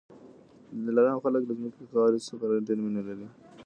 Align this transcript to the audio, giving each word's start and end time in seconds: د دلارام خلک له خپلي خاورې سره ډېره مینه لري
د 0.73 0.75
دلارام 0.87 1.17
خلک 1.23 1.41
له 1.45 1.53
خپلي 1.57 1.85
خاورې 1.91 2.19
سره 2.27 2.63
ډېره 2.67 2.81
مینه 2.85 3.01
لري 3.07 3.27